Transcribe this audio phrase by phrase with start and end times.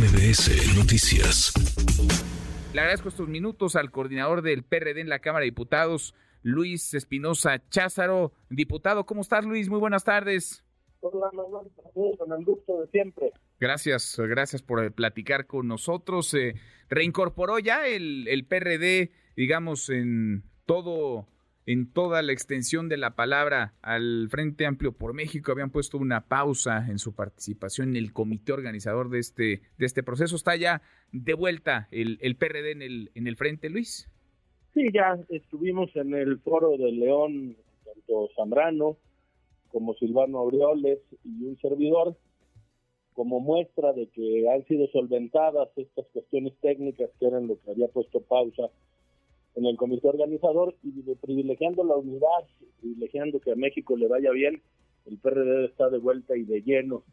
[0.00, 1.52] MBS Noticias.
[2.72, 7.62] Le agradezco estos minutos al coordinador del PRD en la Cámara de Diputados, Luis Espinosa
[7.68, 8.32] Cházaro.
[8.48, 9.68] Diputado, ¿cómo estás, Luis?
[9.68, 10.64] Muy buenas tardes.
[11.00, 11.28] Hola,
[12.16, 13.30] con el gusto de siempre.
[13.58, 16.34] Gracias, gracias por eh, platicar con nosotros.
[16.88, 21.28] Reincorporó ya el, el PRD, digamos, en todo
[21.72, 25.52] en toda la extensión de la palabra al Frente Amplio por México.
[25.52, 30.02] Habían puesto una pausa en su participación en el comité organizador de este, de este
[30.02, 30.34] proceso.
[30.34, 34.10] ¿Está ya de vuelta el, el PRD en el, en el Frente, Luis?
[34.74, 38.96] Sí, ya estuvimos en el foro de León, tanto Zambrano
[39.70, 42.16] como Silvano Aureoles y un servidor,
[43.12, 47.86] como muestra de que han sido solventadas estas cuestiones técnicas que eran lo que había
[47.86, 48.70] puesto pausa
[49.54, 52.46] en el comité organizador y privilegiando la unidad,
[52.80, 54.62] privilegiando que a México le vaya bien,
[55.06, 57.04] el PRD está de vuelta y de lleno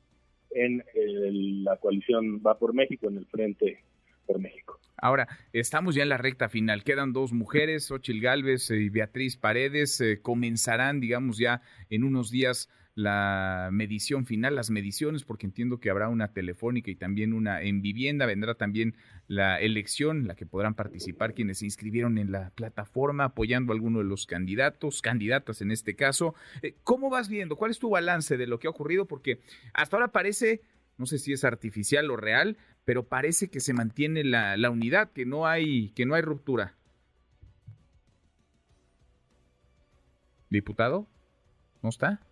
[0.51, 0.83] en
[1.63, 3.83] la coalición Va por México, en el Frente
[4.25, 4.79] por México.
[4.99, 6.83] Ahora, estamos ya en la recta final.
[6.83, 10.01] Quedan dos mujeres, Ochil Gálvez y Beatriz Paredes.
[10.01, 15.91] Eh, comenzarán, digamos, ya en unos días la medición final, las mediciones, porque entiendo que
[15.91, 18.95] habrá una telefónica y también una en vivienda, vendrá también
[19.27, 23.99] la elección, la que podrán participar quienes se inscribieron en la plataforma apoyando a alguno
[23.99, 26.33] de los candidatos, candidatas en este caso.
[26.63, 27.55] Eh, ¿Cómo vas viendo?
[27.55, 29.05] ¿Cuál es tu balance de lo que ha ocurrido?
[29.05, 29.41] Porque
[29.73, 30.63] hasta ahora parece,
[30.97, 35.11] no sé si es artificial o real, pero parece que se mantiene la, la unidad,
[35.11, 36.73] que no hay, que no hay ruptura.
[40.49, 41.05] ¿Diputado?
[41.83, 42.26] ¿No está?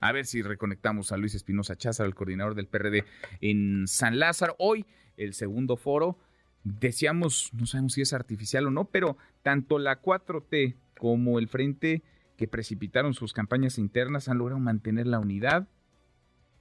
[0.00, 3.04] A ver si reconectamos a Luis Espinosa Cházaro, el coordinador del PRD
[3.42, 4.56] en San Lázaro.
[4.58, 4.86] Hoy,
[5.18, 6.18] el segundo foro.
[6.64, 12.02] Decíamos, no sabemos si es artificial o no, pero tanto la 4T como el Frente
[12.36, 15.68] que precipitaron sus campañas internas han logrado mantener la unidad,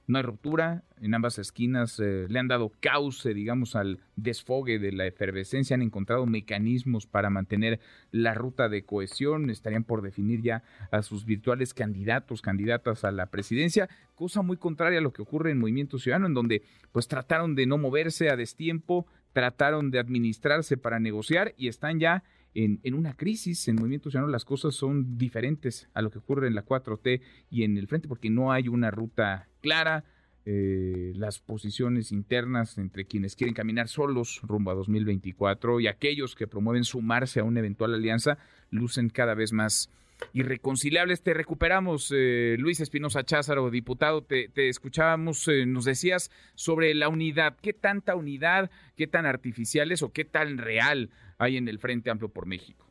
[0.10, 4.92] no hay ruptura, en ambas esquinas eh, le han dado cauce, digamos, al desfogue de
[4.92, 7.80] la efervescencia, han encontrado mecanismos para mantener
[8.12, 13.28] la ruta de cohesión, estarían por definir ya a sus virtuales candidatos, candidatas a la
[13.28, 17.54] presidencia, cosa muy contraria a lo que ocurre en Movimiento Ciudadano, en donde pues trataron
[17.54, 22.24] de no moverse a destiempo, trataron de administrarse para negociar y están ya
[22.66, 23.68] en, en, una crisis.
[23.68, 27.64] En Movimiento Ciudadano las cosas son diferentes a lo que ocurre en la 4T y
[27.64, 30.04] en el frente porque no hay una ruta clara.
[30.46, 36.48] Eh, las posiciones internas entre quienes quieren caminar solos rumbo a 2024 y aquellos que
[36.48, 38.38] promueven sumarse a una eventual alianza
[38.72, 39.92] lucen cada vez más
[40.34, 41.22] irreconciliables.
[41.22, 47.58] Te recuperamos, eh, Luis Espinosa Cházaro, diputado, te, escuchábamos, eh, nos decías sobre la unidad.
[47.62, 52.10] ¿Qué tanta unidad, qué tan artificial es o qué tan real hay en el Frente
[52.10, 52.86] Amplio por México?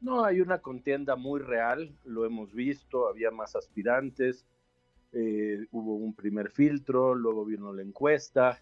[0.00, 4.44] No, hay una contienda muy real, lo hemos visto, había más aspirantes,
[5.12, 8.60] eh, hubo un primer filtro, luego vino la encuesta,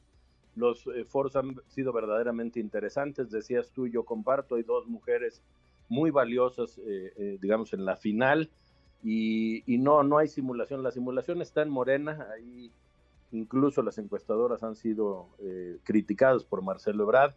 [0.54, 5.42] los foros han sido verdaderamente interesantes, decías tú, yo comparto, hay dos mujeres
[5.88, 8.50] muy valiosas, eh, eh, digamos, en la final.
[9.04, 10.82] Y, no, no hay simulación.
[10.82, 12.28] La simulación está en Morena.
[12.34, 12.70] Ahí
[13.32, 17.34] incluso las encuestadoras han sido eh, criticadas por Marcelo Ebrard,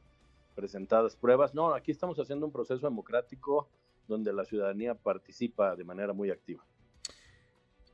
[0.53, 1.55] presentadas pruebas.
[1.55, 3.67] No, aquí estamos haciendo un proceso democrático
[4.07, 6.63] donde la ciudadanía participa de manera muy activa.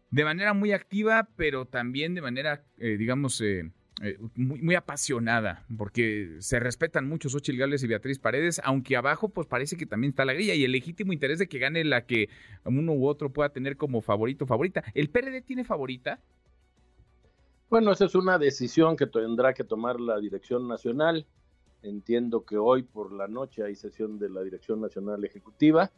[0.10, 3.42] De manera muy activa, pero también de manera, digamos,
[4.04, 9.48] eh, muy, apasionada, porque se respetan mucho Xochitl Gales y Beatriz Paredes, aunque abajo pues
[9.48, 12.30] parece que también está la grilla y el legítimo interés de que gane la que
[12.66, 14.84] uno u otro pueda tener como favorito favorita.
[14.96, 16.20] ¿El PRD tiene favorita?
[17.70, 21.26] Bueno, esa es una decisión que tendrá que tomar la Dirección Nacional.
[21.84, 25.92] Entiendo que hoy por la noche hay sesión de la Dirección Nacional Ejecutiva.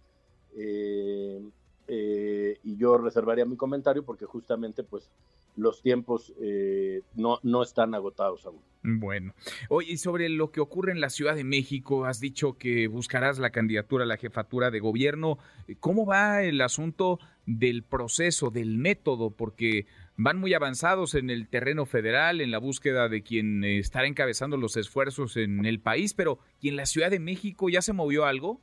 [0.55, 1.41] Eh,
[1.87, 5.09] eh, y yo reservaría mi comentario porque justamente pues
[5.55, 8.61] los tiempos eh, no, no están agotados aún.
[8.85, 9.33] Bueno,
[9.69, 13.39] oye, y sobre lo que ocurre en la Ciudad de México, has dicho que buscarás
[13.39, 15.37] la candidatura a la jefatura de gobierno.
[15.79, 19.31] ¿Cómo va el asunto del proceso, del método?
[19.31, 19.85] Porque
[20.17, 24.75] van muy avanzados en el terreno federal, en la búsqueda de quien estará encabezando los
[24.75, 28.59] esfuerzos en el país, pero ¿y en la Ciudad de México ya se movió algo?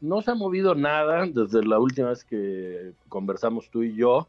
[0.00, 4.28] No se ha movido nada desde la última vez que conversamos tú y yo.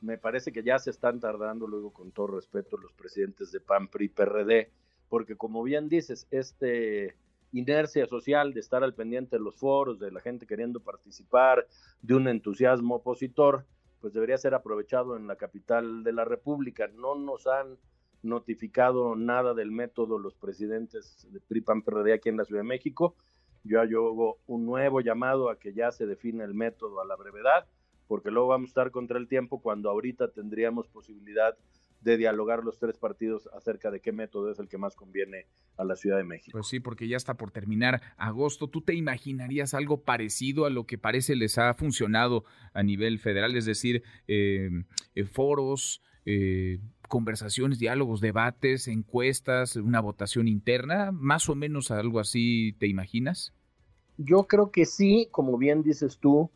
[0.00, 3.88] Me parece que ya se están tardando, luego con todo respeto, los presidentes de PAN,
[3.88, 4.70] PRI, PRD,
[5.08, 7.16] porque como bien dices, este
[7.52, 11.66] inercia social de estar al pendiente de los foros, de la gente queriendo participar,
[12.02, 13.64] de un entusiasmo opositor,
[14.00, 16.88] pues debería ser aprovechado en la capital de la República.
[16.88, 17.78] No nos han
[18.22, 22.68] notificado nada del método los presidentes de PRI, PAN, PRD aquí en la Ciudad de
[22.68, 23.16] México
[23.64, 27.66] yo hago un nuevo llamado a que ya se define el método a la brevedad,
[28.08, 31.56] porque luego vamos a estar contra el tiempo cuando ahorita tendríamos posibilidad
[32.00, 35.46] de dialogar los tres partidos acerca de qué método es el que más conviene
[35.76, 36.56] a la Ciudad de México.
[36.56, 38.68] Pues sí, porque ya está por terminar agosto.
[38.68, 43.56] ¿Tú te imaginarías algo parecido a lo que parece les ha funcionado a nivel federal?
[43.56, 44.70] Es decir, eh,
[45.14, 46.78] eh, foros, eh,
[47.08, 53.54] conversaciones, diálogos, debates, encuestas, una votación interna, más o menos algo así, ¿te imaginas?
[54.18, 56.50] Yo creo que sí, como bien dices tú,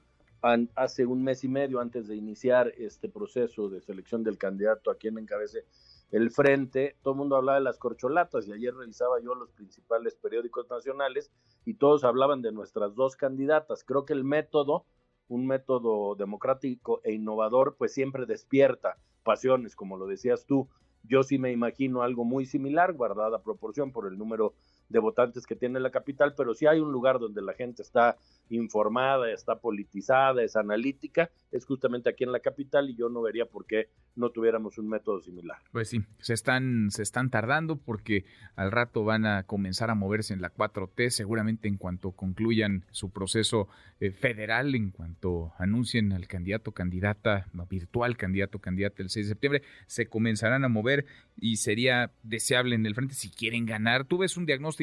[0.74, 4.96] hace un mes y medio antes de iniciar este proceso de selección del candidato a
[4.96, 5.64] quien encabece
[6.10, 10.14] el frente, todo el mundo hablaba de las corcholatas y ayer revisaba yo los principales
[10.16, 11.32] periódicos nacionales
[11.64, 13.82] y todos hablaban de nuestras dos candidatas.
[13.82, 14.84] Creo que el método,
[15.28, 20.68] un método democrático e innovador, pues siempre despierta pasiones, como lo decías tú.
[21.02, 24.52] Yo sí me imagino algo muy similar, guardada proporción por el número
[24.88, 28.16] de votantes que tiene la capital, pero si hay un lugar donde la gente está
[28.50, 33.46] informada, está politizada, es analítica, es justamente aquí en la capital y yo no vería
[33.46, 35.58] por qué no tuviéramos un método similar.
[35.72, 38.24] Pues sí, se están, se están tardando porque
[38.56, 43.10] al rato van a comenzar a moverse en la 4T, seguramente en cuanto concluyan su
[43.10, 43.68] proceso
[44.00, 49.62] eh, federal, en cuanto anuncien al candidato, candidata, virtual candidato, candidata el 6 de septiembre,
[49.86, 51.06] se comenzarán a mover
[51.36, 54.04] y sería deseable en el frente si quieren ganar.
[54.04, 54.81] Tú ves un diagnóstico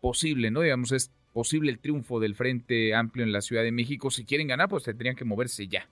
[0.00, 0.60] posible, ¿no?
[0.62, 4.10] Digamos, es posible el triunfo del Frente Amplio en la Ciudad de México.
[4.10, 5.88] Si quieren ganar, pues tendrían que moverse ya.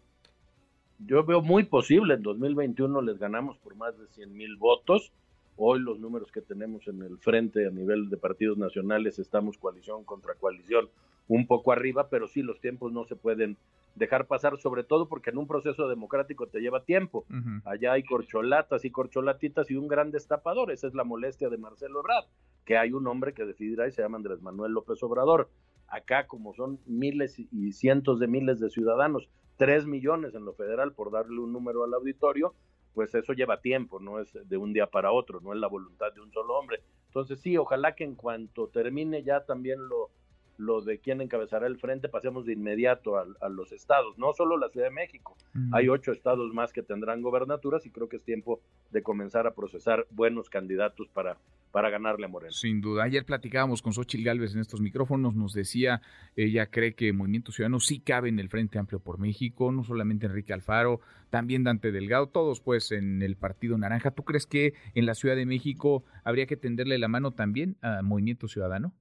[0.98, 5.12] Yo veo muy posible, en 2021 les ganamos por más de 100 mil votos.
[5.58, 10.04] Hoy los números que tenemos en el frente a nivel de partidos nacionales estamos coalición
[10.04, 10.88] contra coalición
[11.28, 13.56] un poco arriba, pero sí los tiempos no se pueden
[13.96, 17.26] dejar pasar, sobre todo porque en un proceso democrático te lleva tiempo.
[17.64, 22.00] Allá hay corcholatas y corcholatitas y un gran destapador, esa es la molestia de Marcelo
[22.00, 22.26] Ebrard,
[22.64, 25.50] que hay un hombre que decidirá y se llama Andrés Manuel López Obrador.
[25.88, 30.92] Acá, como son miles y cientos de miles de ciudadanos, tres millones en lo federal,
[30.92, 32.54] por darle un número al auditorio,
[32.92, 36.12] pues eso lleva tiempo, no es de un día para otro, no es la voluntad
[36.14, 36.82] de un solo hombre.
[37.08, 40.10] Entonces sí, ojalá que en cuanto termine ya también lo,
[40.58, 44.68] lo de quién encabezará el frente, pasemos de inmediato a, los estados, no solo la
[44.68, 45.36] Ciudad de México.
[45.72, 48.60] Hay ocho estados más que tendrán gobernaturas y creo que es tiempo
[48.90, 51.36] de comenzar a procesar buenos candidatos para,
[51.70, 52.52] para ganarle a Moreno.
[52.52, 53.04] Sin duda.
[53.04, 56.00] Ayer platicábamos con Xochitl Gálvez en estos micrófonos, nos decía,
[56.34, 60.26] ella cree que Movimiento Ciudadano sí cabe en el Frente Amplio por México, no solamente
[60.26, 61.00] Enrique Alfaro,
[61.30, 64.10] también Dante Delgado, todos pues en el Partido Naranja.
[64.10, 68.02] ¿Tú crees que en la Ciudad de México habría que tenderle la mano también a
[68.02, 68.94] Movimiento Ciudadano?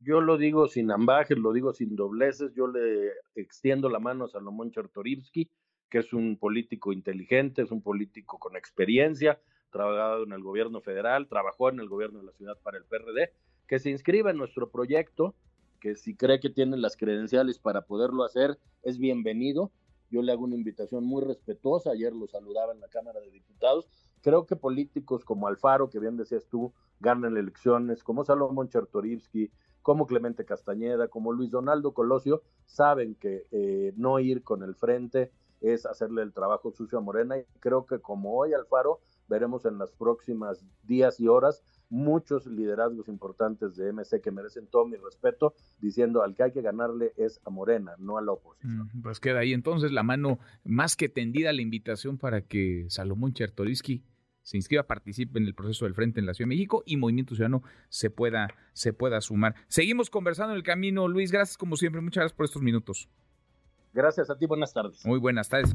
[0.00, 4.28] Yo lo digo sin ambajes, lo digo sin dobleces, yo le extiendo la mano a
[4.28, 5.50] Salomón Chertorivsky,
[5.90, 9.40] que es un político inteligente, es un político con experiencia,
[9.70, 13.32] trabajado en el gobierno federal, trabajó en el gobierno de la ciudad para el PRD,
[13.66, 15.34] que se inscriba en nuestro proyecto,
[15.80, 19.72] que si cree que tiene las credenciales para poderlo hacer, es bienvenido.
[20.10, 23.88] Yo le hago una invitación muy respetuosa, ayer lo saludaba en la Cámara de Diputados.
[24.22, 29.50] Creo que políticos como Alfaro, que bien decías tú, ganan elecciones, como Salomón Chertorivsky,
[29.82, 35.30] como Clemente Castañeda, como Luis Donaldo Colosio, saben que eh, no ir con el frente
[35.60, 37.38] es hacerle el trabajo sucio a Morena.
[37.38, 43.08] Y creo que como hoy Alfaro, veremos en las próximas días y horas muchos liderazgos
[43.08, 47.40] importantes de MC que merecen todo mi respeto, diciendo al que hay que ganarle es
[47.44, 48.90] a Morena, no a la oposición.
[49.02, 54.04] pues queda ahí entonces la mano más que tendida la invitación para que Salomón Chertorisky
[54.42, 57.34] se inscriba, participe en el proceso del Frente en la Ciudad de México y Movimiento
[57.34, 59.54] Ciudadano se pueda, se pueda sumar.
[59.68, 61.30] Seguimos conversando en el camino, Luis.
[61.30, 62.00] Gracias como siempre.
[62.00, 63.10] Muchas gracias por estos minutos.
[63.92, 64.46] Gracias a ti.
[64.46, 65.04] Buenas tardes.
[65.04, 65.74] Muy buenas tardes.